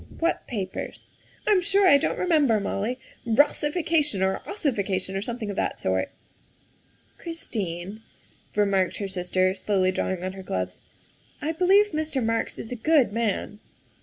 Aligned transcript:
What 0.17 0.47
papers?" 0.47 1.05
"I'm 1.45 1.61
sure 1.61 1.87
I 1.87 1.99
don't 1.99 2.17
remember, 2.17 2.59
Molly. 2.59 2.99
Rossification 3.23 4.23
or 4.23 4.41
ossification 4.47 5.15
or 5.15 5.21
something 5.21 5.51
of 5.51 5.55
that 5.57 5.77
sort."" 5.77 6.09
Christine," 7.19 8.01
remarked 8.55 8.97
her 8.97 9.07
sister, 9.07 9.53
slowly 9.53 9.91
drawing 9.91 10.23
on 10.23 10.33
her 10.33 10.41
gloves, 10.41 10.79
''I 11.39 11.51
believe 11.51 11.91
Mr. 11.91 12.25
Marks 12.25 12.57
is 12.57 12.71
a 12.71 12.75
good 12.75 13.13
man. 13.13 13.59